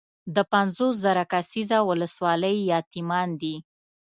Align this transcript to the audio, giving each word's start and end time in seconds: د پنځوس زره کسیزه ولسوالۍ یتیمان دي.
د 0.35 0.37
پنځوس 0.51 0.93
زره 1.05 1.23
کسیزه 1.33 1.77
ولسوالۍ 1.89 2.57
یتیمان 2.73 3.29
دي. 3.41 3.55